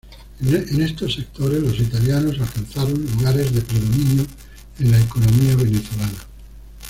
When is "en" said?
0.41-0.81, 4.79-4.89